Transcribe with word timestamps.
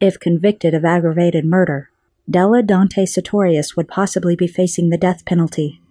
If 0.00 0.18
convicted 0.18 0.72
of 0.72 0.84
aggravated 0.84 1.44
murder, 1.44 1.90
Della 2.28 2.62
Dante 2.62 3.04
Sutorius 3.04 3.76
would 3.76 3.86
possibly 3.86 4.34
be 4.34 4.46
facing 4.46 4.88
the 4.88 4.96
death 4.96 5.26
penalty. 5.26 5.82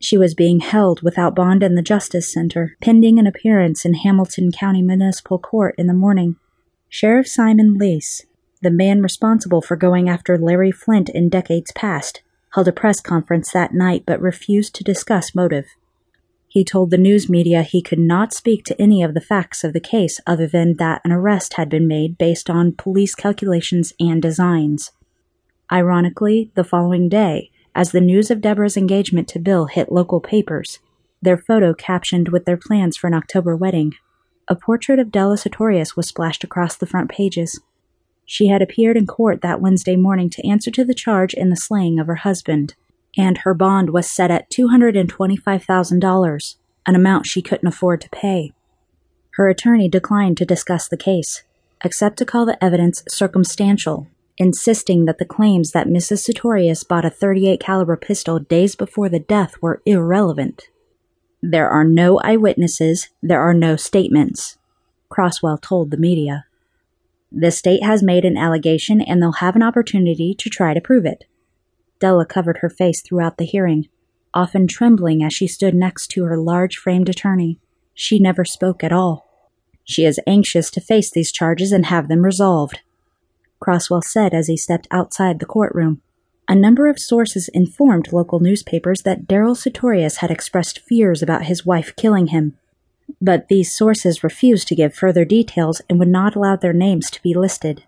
She 0.00 0.16
was 0.16 0.34
being 0.34 0.60
held 0.60 1.02
without 1.02 1.34
bond 1.34 1.62
in 1.62 1.74
the 1.74 1.82
Justice 1.82 2.32
Center, 2.32 2.76
pending 2.80 3.18
an 3.18 3.26
appearance 3.26 3.84
in 3.84 3.94
Hamilton 3.94 4.52
County 4.52 4.80
Municipal 4.80 5.38
Court 5.38 5.74
in 5.76 5.86
the 5.86 5.92
morning. 5.92 6.36
Sheriff 6.88 7.28
Simon 7.28 7.74
Leis, 7.74 8.24
the 8.62 8.70
man 8.70 9.02
responsible 9.02 9.60
for 9.60 9.76
going 9.76 10.08
after 10.08 10.38
Larry 10.38 10.72
Flynt 10.72 11.10
in 11.10 11.28
decades 11.28 11.72
past, 11.72 12.22
held 12.54 12.68
a 12.68 12.72
press 12.72 13.00
conference 13.00 13.52
that 13.52 13.74
night 13.74 14.04
but 14.06 14.20
refused 14.20 14.74
to 14.76 14.84
discuss 14.84 15.34
motive. 15.34 15.66
He 16.52 16.64
told 16.64 16.90
the 16.90 16.98
news 16.98 17.30
media 17.30 17.62
he 17.62 17.80
could 17.80 17.98
not 17.98 18.34
speak 18.34 18.62
to 18.66 18.78
any 18.78 19.02
of 19.02 19.14
the 19.14 19.22
facts 19.22 19.64
of 19.64 19.72
the 19.72 19.80
case 19.80 20.20
other 20.26 20.46
than 20.46 20.76
that 20.76 21.00
an 21.02 21.10
arrest 21.10 21.54
had 21.54 21.70
been 21.70 21.88
made 21.88 22.18
based 22.18 22.50
on 22.50 22.74
police 22.76 23.14
calculations 23.14 23.94
and 23.98 24.20
designs. 24.20 24.90
Ironically, 25.72 26.50
the 26.54 26.62
following 26.62 27.08
day, 27.08 27.50
as 27.74 27.92
the 27.92 28.02
news 28.02 28.30
of 28.30 28.42
Deborah's 28.42 28.76
engagement 28.76 29.28
to 29.28 29.38
Bill 29.38 29.64
hit 29.64 29.90
local 29.90 30.20
papers, 30.20 30.80
their 31.22 31.38
photo 31.38 31.72
captioned 31.72 32.28
with 32.28 32.44
their 32.44 32.58
plans 32.58 32.98
for 32.98 33.06
an 33.06 33.14
October 33.14 33.56
wedding. 33.56 33.94
A 34.46 34.54
portrait 34.54 34.98
of 34.98 35.10
Della 35.10 35.38
Sutorius 35.38 35.96
was 35.96 36.08
splashed 36.08 36.44
across 36.44 36.76
the 36.76 36.84
front 36.84 37.10
pages. 37.10 37.62
She 38.26 38.48
had 38.48 38.60
appeared 38.60 38.98
in 38.98 39.06
court 39.06 39.40
that 39.40 39.62
Wednesday 39.62 39.96
morning 39.96 40.28
to 40.28 40.46
answer 40.46 40.70
to 40.72 40.84
the 40.84 40.92
charge 40.92 41.32
in 41.32 41.48
the 41.48 41.56
slaying 41.56 41.98
of 41.98 42.08
her 42.08 42.16
husband, 42.16 42.74
and 43.16 43.38
her 43.38 43.54
bond 43.54 43.90
was 43.90 44.10
set 44.10 44.30
at 44.30 44.50
$225,000, 44.50 46.56
an 46.86 46.94
amount 46.94 47.26
she 47.26 47.42
couldn't 47.42 47.68
afford 47.68 48.00
to 48.00 48.08
pay. 48.10 48.52
Her 49.32 49.48
attorney 49.48 49.88
declined 49.88 50.36
to 50.38 50.44
discuss 50.44 50.88
the 50.88 50.96
case, 50.96 51.42
except 51.84 52.16
to 52.18 52.24
call 52.24 52.46
the 52.46 52.62
evidence 52.62 53.02
circumstantial 53.08 54.06
insisting 54.38 55.04
that 55.04 55.18
the 55.18 55.24
claims 55.24 55.72
that 55.72 55.86
Mrs. 55.86 56.28
Sutorius 56.28 56.86
bought 56.86 57.04
a 57.04 57.10
38 57.10 57.60
caliber 57.60 57.96
pistol 57.96 58.38
days 58.38 58.74
before 58.74 59.08
the 59.08 59.20
death 59.20 59.60
were 59.60 59.82
irrelevant. 59.86 60.68
There 61.42 61.68
are 61.68 61.84
no 61.84 62.18
eyewitnesses, 62.20 63.08
there 63.22 63.40
are 63.40 63.54
no 63.54 63.76
statements, 63.76 64.58
Crosswell 65.10 65.60
told 65.60 65.90
the 65.90 65.96
media. 65.96 66.46
The 67.30 67.50
state 67.50 67.82
has 67.82 68.02
made 68.02 68.24
an 68.24 68.36
allegation 68.36 69.00
and 69.00 69.20
they'll 69.20 69.32
have 69.32 69.56
an 69.56 69.62
opportunity 69.62 70.34
to 70.34 70.50
try 70.50 70.74
to 70.74 70.80
prove 70.80 71.06
it. 71.06 71.24
Della 72.02 72.26
covered 72.26 72.58
her 72.58 72.68
face 72.68 73.00
throughout 73.00 73.38
the 73.38 73.44
hearing, 73.44 73.86
often 74.34 74.66
trembling 74.66 75.22
as 75.22 75.32
she 75.32 75.46
stood 75.46 75.72
next 75.72 76.08
to 76.08 76.24
her 76.24 76.36
large 76.36 76.76
framed 76.76 77.08
attorney. 77.08 77.60
She 77.94 78.18
never 78.18 78.44
spoke 78.44 78.82
at 78.82 78.92
all. 78.92 79.28
She 79.84 80.04
is 80.04 80.18
anxious 80.26 80.68
to 80.72 80.80
face 80.80 81.12
these 81.12 81.30
charges 81.30 81.70
and 81.70 81.86
have 81.86 82.08
them 82.08 82.24
resolved. 82.24 82.80
Croswell 83.60 84.02
said 84.02 84.34
as 84.34 84.48
he 84.48 84.56
stepped 84.56 84.88
outside 84.90 85.38
the 85.38 85.46
courtroom. 85.46 86.02
A 86.48 86.56
number 86.56 86.88
of 86.88 86.98
sources 86.98 87.48
informed 87.54 88.12
local 88.12 88.40
newspapers 88.40 89.02
that 89.02 89.28
Daryl 89.28 89.56
Sutorius 89.56 90.16
had 90.16 90.30
expressed 90.32 90.80
fears 90.80 91.22
about 91.22 91.44
his 91.44 91.64
wife 91.64 91.94
killing 91.94 92.26
him. 92.26 92.58
But 93.20 93.46
these 93.46 93.72
sources 93.72 94.24
refused 94.24 94.66
to 94.68 94.74
give 94.74 94.92
further 94.92 95.24
details 95.24 95.80
and 95.88 96.00
would 96.00 96.08
not 96.08 96.34
allow 96.34 96.56
their 96.56 96.72
names 96.72 97.12
to 97.12 97.22
be 97.22 97.32
listed. 97.32 97.84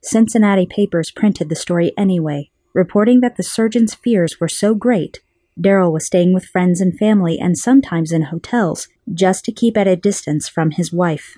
Cincinnati 0.00 0.64
papers 0.64 1.10
printed 1.10 1.50
the 1.50 1.54
story 1.54 1.92
anyway, 1.98 2.50
reporting 2.74 3.20
that 3.20 3.36
the 3.36 3.42
surgeon's 3.42 3.94
fears 3.94 4.40
were 4.40 4.48
so 4.48 4.74
great, 4.74 5.20
Daryl 5.60 5.92
was 5.92 6.06
staying 6.06 6.32
with 6.32 6.46
friends 6.46 6.80
and 6.80 6.96
family 6.96 7.38
and 7.38 7.58
sometimes 7.58 8.12
in 8.12 8.22
hotels 8.22 8.88
just 9.12 9.44
to 9.44 9.52
keep 9.52 9.76
at 9.76 9.86
a 9.86 9.96
distance 9.96 10.48
from 10.48 10.70
his 10.70 10.92
wife. 10.92 11.36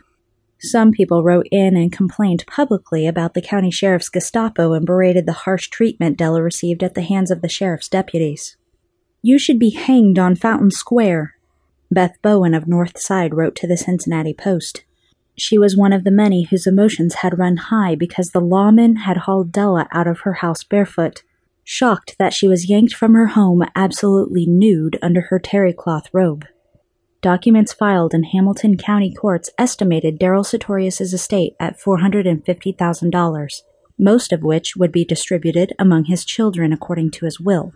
Some 0.61 0.93
people 0.93 1.25
wrote 1.25 1.47
in 1.51 1.77
and 1.77 1.93
complained 1.93 2.45
publicly 2.47 3.07
about 3.07 3.35
the 3.35 3.43
county 3.43 3.71
sheriff's 3.71 4.09
Gestapo 4.09 4.73
and 4.73 4.87
berated 4.87 5.27
the 5.27 5.33
harsh 5.33 5.69
treatment 5.69 6.17
Della 6.17 6.43
received 6.43 6.83
at 6.83 6.95
the 6.95 7.03
hands 7.03 7.31
of 7.31 7.43
the 7.43 7.49
sheriff's 7.49 7.89
deputies. 7.89 8.57
You 9.21 9.39
should 9.39 9.59
be 9.59 9.71
hanged 9.71 10.19
on 10.19 10.37
Fountain 10.37 10.71
Square, 10.71 11.35
Beth 11.91 12.17
Bowen 12.23 12.55
of 12.55 12.67
North 12.67 12.99
Side 12.99 13.35
wrote 13.35 13.57
to 13.57 13.67
the 13.67 13.77
Cincinnati 13.77 14.33
Post. 14.33 14.85
She 15.37 15.59
was 15.59 15.77
one 15.77 15.93
of 15.93 16.05
the 16.05 16.11
many 16.11 16.45
whose 16.45 16.67
emotions 16.67 17.17
had 17.17 17.39
run 17.39 17.57
high 17.57 17.97
because 17.97 18.31
the 18.31 18.41
lawman 18.41 18.97
had 18.97 19.19
hauled 19.19 19.51
Della 19.51 19.89
out 19.93 20.07
of 20.07 20.21
her 20.21 20.35
house 20.35 20.63
barefoot, 20.63 21.23
shocked 21.65 22.17
that 22.19 22.33
she 22.33 22.47
was 22.47 22.69
yanked 22.69 22.95
from 22.95 23.15
her 23.15 23.29
home 23.29 23.65
absolutely 23.75 24.47
nude 24.47 24.99
under 25.03 25.23
her 25.23 25.39
terry 25.39 25.73
cloth 25.73 26.09
robe. 26.13 26.47
Documents 27.21 27.73
filed 27.73 28.13
in 28.13 28.25
Hamilton 28.25 28.77
County 28.77 29.13
courts 29.13 29.51
estimated 29.59 30.21
Daryl 30.21 30.45
Sutorius's 30.45 31.15
estate 31.15 31.55
at 31.59 31.81
$450,000, 31.81 33.63
most 33.99 34.33
of 34.33 34.43
which 34.43 34.77
would 34.77 34.93
be 34.93 35.05
distributed 35.05 35.73
among 35.79 36.05
his 36.05 36.25
children 36.25 36.73
according 36.73 37.11
to 37.13 37.25
his 37.25 37.41
will. 37.41 37.73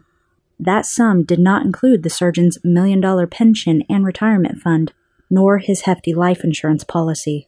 That 0.61 0.87
sum 0.87 1.25
did 1.25 1.39
not 1.39 1.65
include 1.65 2.03
the 2.03 2.11
surgeon's 2.11 2.59
million 2.63 3.01
dollar 3.01 3.27
pension 3.27 3.83
and 3.89 4.05
retirement 4.05 4.59
fund, 4.59 4.93
nor 5.31 5.59
his 5.59 5.83
hefty 5.83 6.13
life 6.15 6.45
insurance 6.45 6.85
policy. 6.85 7.48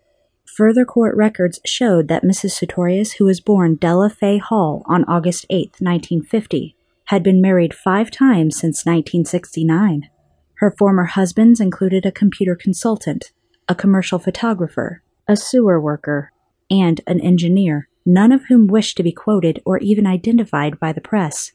Further 0.56 0.84
court 0.84 1.16
records 1.16 1.61
showed 1.65 2.09
that 2.09 2.25
Mrs. 2.25 2.50
Sutorius, 2.50 3.12
who 3.15 3.25
was 3.25 3.41
born 3.41 3.77
Della 3.77 4.11
Fay 4.11 4.38
Hall 4.38 4.83
on 4.87 5.05
August 5.05 5.47
8, 5.49 5.77
1950, 5.78 6.75
had 7.05 7.22
been 7.22 7.41
married 7.41 7.72
five 7.72 8.11
times 8.11 8.56
since 8.56 8.84
1969. 8.84 10.10
Her 10.55 10.75
former 10.77 11.05
husbands 11.05 11.60
included 11.60 12.05
a 12.05 12.12
computer 12.12 12.56
consultant, 12.56 13.31
a 13.69 13.77
commercial 13.77 14.19
photographer, 14.19 15.03
a 15.28 15.37
sewer 15.37 15.81
worker, 15.81 16.33
and 16.69 17.00
an 17.06 17.21
engineer, 17.21 17.89
none 18.05 18.33
of 18.33 18.47
whom 18.47 18.66
wished 18.66 18.97
to 18.97 19.03
be 19.05 19.12
quoted 19.12 19.62
or 19.65 19.78
even 19.78 20.06
identified 20.06 20.81
by 20.81 20.93
the 20.93 21.00
press. 21.00 21.53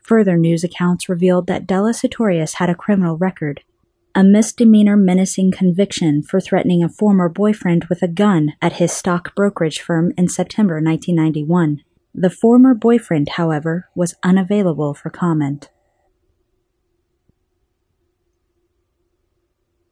Further 0.00 0.36
news 0.38 0.64
accounts 0.64 1.08
revealed 1.08 1.46
that 1.48 1.66
Della 1.66 1.92
Sutorius 1.92 2.54
had 2.54 2.70
a 2.70 2.74
criminal 2.74 3.18
record, 3.18 3.62
a 4.14 4.22
misdemeanor 4.22 4.96
menacing 4.96 5.50
conviction 5.50 6.22
for 6.22 6.40
threatening 6.40 6.82
a 6.82 6.88
former 6.88 7.28
boyfriend 7.28 7.84
with 7.84 8.02
a 8.02 8.08
gun 8.08 8.52
at 8.60 8.74
his 8.74 8.92
stock 8.92 9.34
brokerage 9.34 9.80
firm 9.80 10.12
in 10.18 10.28
September 10.28 10.74
1991. 10.74 11.82
The 12.14 12.28
former 12.28 12.74
boyfriend, 12.74 13.30
however, 13.36 13.88
was 13.94 14.14
unavailable 14.22 14.92
for 14.92 15.08
comment. 15.08 15.70